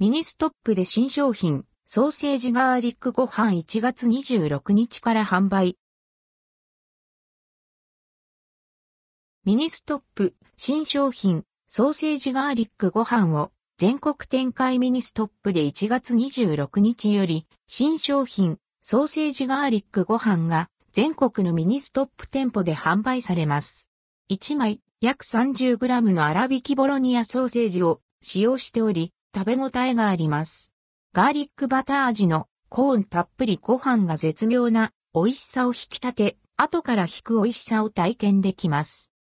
[0.00, 5.76] ミニストップで新商品、ソーセージガーリックご飯1月26日から販売。
[9.44, 23.88] ミニストップ、新商品、ソーセージガーリックご飯を全国展開ミニストップで1月26日より新商品、ソーセージガーリックご飯が全国のミニストップ店舗で販売されます。
[24.30, 30.72] 1枚約 30g の粗挽きボロニアソーセージを使用しており、食べ応えがあります。
[31.12, 39.07] ガーリックバター味のコーンたっぷりご飯が絶妙な美味しさを引き立て、後から引く美味しさを体験できます。